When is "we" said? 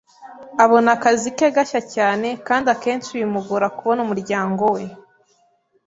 4.75-4.83